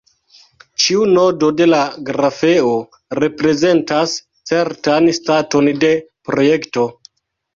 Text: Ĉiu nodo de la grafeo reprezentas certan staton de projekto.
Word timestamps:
Ĉiu 0.83 1.01
nodo 1.15 1.49
de 1.57 1.65
la 1.67 1.81
grafeo 2.07 2.71
reprezentas 3.19 4.15
certan 4.53 5.09
staton 5.19 5.69
de 5.85 5.91
projekto. 6.31 6.87